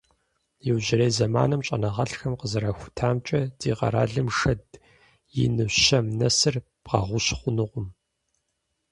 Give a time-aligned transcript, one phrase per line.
[0.67, 4.63] Иужьрей зэманым щӀэныгъэлӀхэм къызэрахутамкӀэ, ди къэралым шэд
[5.43, 7.87] ину щэм нэсыр бгъэгъущ хъунукъым.